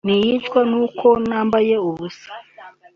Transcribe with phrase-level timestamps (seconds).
[0.05, 2.29] ntinyishwa n’uko nambaye ubusa